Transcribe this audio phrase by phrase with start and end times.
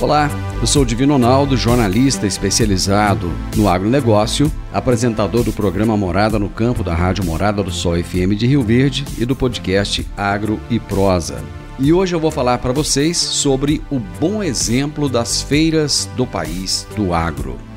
[0.00, 0.30] Olá,
[0.60, 6.94] eu sou Divino Ronaldo, jornalista especializado no agronegócio, apresentador do programa Morada no Campo da
[6.94, 11.44] Rádio Morada do Sol FM de Rio Verde e do podcast Agro e Prosa.
[11.78, 16.88] E hoje eu vou falar para vocês sobre o bom exemplo das feiras do país
[16.96, 17.69] do agro.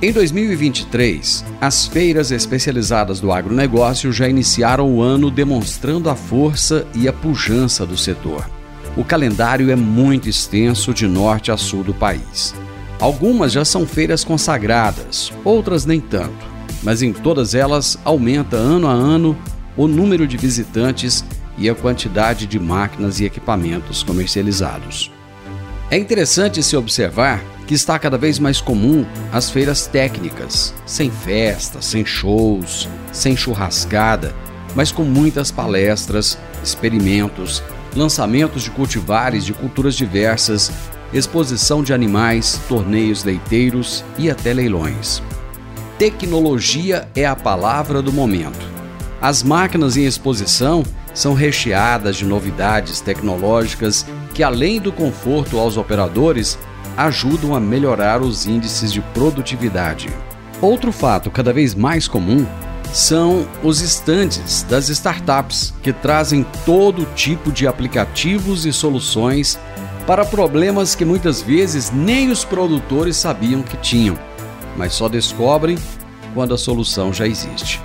[0.00, 7.08] Em 2023, as feiras especializadas do agronegócio já iniciaram o ano demonstrando a força e
[7.08, 8.48] a pujança do setor.
[8.96, 12.54] O calendário é muito extenso de norte a sul do país.
[13.00, 16.46] Algumas já são feiras consagradas, outras nem tanto,
[16.80, 19.36] mas em todas elas aumenta ano a ano
[19.76, 21.24] o número de visitantes
[21.56, 25.10] e a quantidade de máquinas e equipamentos comercializados.
[25.90, 31.86] É interessante se observar que está cada vez mais comum as feiras técnicas, sem festas,
[31.86, 34.34] sem shows, sem churrascada,
[34.74, 37.62] mas com muitas palestras, experimentos
[37.96, 40.70] lançamentos de cultivares de culturas diversas,
[41.12, 45.22] exposição de animais, torneios leiteiros e até leilões.
[45.98, 48.68] Tecnologia é a palavra do momento.
[49.20, 54.06] As máquinas em exposição são recheadas de novidades tecnológicas
[54.38, 56.56] que, além do conforto aos operadores,
[56.96, 60.08] ajudam a melhorar os índices de produtividade.
[60.62, 62.46] Outro fato cada vez mais comum
[62.92, 69.58] são os estandes das startups, que trazem todo tipo de aplicativos e soluções
[70.06, 74.16] para problemas que muitas vezes nem os produtores sabiam que tinham,
[74.76, 75.76] mas só descobrem
[76.32, 77.80] quando a solução já existe.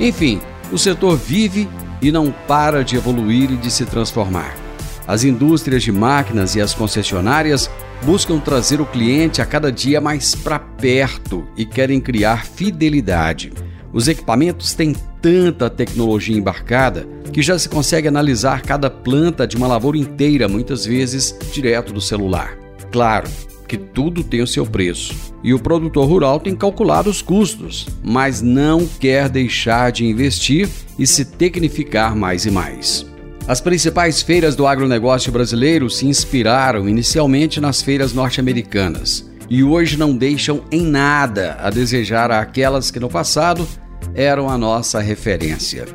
[0.00, 0.40] Enfim,
[0.72, 1.68] o setor vive
[2.02, 4.61] e não para de evoluir e de se transformar.
[5.06, 7.70] As indústrias de máquinas e as concessionárias
[8.04, 13.52] buscam trazer o cliente a cada dia mais para perto e querem criar fidelidade.
[13.92, 19.66] Os equipamentos têm tanta tecnologia embarcada que já se consegue analisar cada planta de uma
[19.66, 22.56] lavoura inteira, muitas vezes direto do celular.
[22.90, 23.28] Claro
[23.68, 28.42] que tudo tem o seu preço e o produtor rural tem calculado os custos, mas
[28.42, 33.11] não quer deixar de investir e se tecnificar mais e mais.
[33.46, 40.16] As principais feiras do agronegócio brasileiro se inspiraram inicialmente nas feiras norte-americanas e hoje não
[40.16, 43.66] deixam em nada a desejar aquelas que no passado
[44.14, 45.86] eram a nossa referência.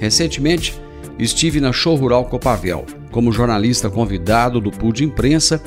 [0.00, 0.78] Recentemente,
[1.16, 5.62] estive na Show Rural Copavel como jornalista convidado do pool de imprensa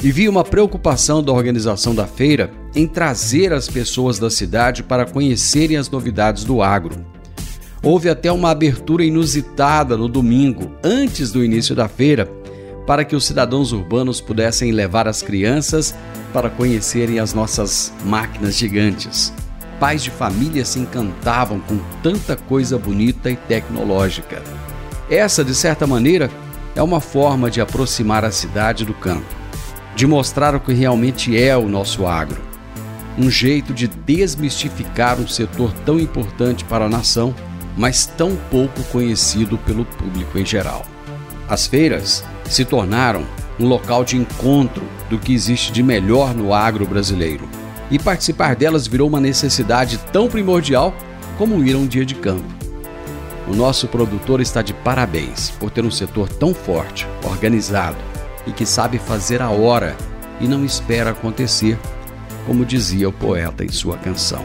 [0.00, 5.04] e vi uma preocupação da organização da feira em trazer as pessoas da cidade para
[5.04, 7.04] conhecerem as novidades do agro.
[7.82, 12.26] Houve até uma abertura inusitada no domingo, antes do início da feira,
[12.86, 15.94] para que os cidadãos urbanos pudessem levar as crianças
[16.32, 19.32] para conhecerem as nossas máquinas gigantes
[19.82, 24.40] pais de família se encantavam com tanta coisa bonita e tecnológica.
[25.10, 26.30] Essa, de certa maneira,
[26.76, 29.26] é uma forma de aproximar a cidade do campo,
[29.96, 32.40] de mostrar o que realmente é o nosso agro.
[33.18, 37.34] Um jeito de desmistificar um setor tão importante para a nação,
[37.76, 40.84] mas tão pouco conhecido pelo público em geral.
[41.48, 43.24] As feiras se tornaram
[43.58, 47.48] um local de encontro do que existe de melhor no agro brasileiro
[47.90, 50.94] e participar delas virou uma necessidade tão primordial
[51.36, 52.48] como ir a um dia de campo.
[53.46, 57.98] O nosso produtor está de parabéns por ter um setor tão forte, organizado
[58.46, 59.96] e que sabe fazer a hora
[60.40, 61.78] e não espera acontecer,
[62.46, 64.44] como dizia o poeta em sua canção.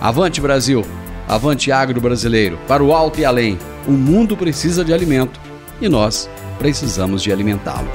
[0.00, 0.84] Avante Brasil,
[1.28, 3.58] avante agro brasileiro, para o alto e além.
[3.86, 5.40] O mundo precisa de alimento
[5.80, 6.28] e nós
[6.58, 7.88] precisamos de alimentá-lo.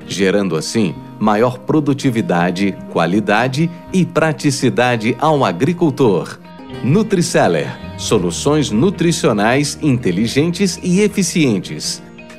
[0.08, 6.40] gerando assim maior produtividade, qualidade e praticidade ao agricultor.
[6.84, 7.68] Nutriceller
[7.98, 12.02] soluções nutricionais inteligentes e eficientes,